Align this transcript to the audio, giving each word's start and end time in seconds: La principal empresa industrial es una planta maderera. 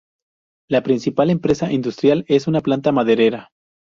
La 0.67 0.81
principal 0.81 1.29
empresa 1.29 1.71
industrial 1.71 2.25
es 2.27 2.47
una 2.47 2.61
planta 2.61 2.91
maderera. 2.91 3.51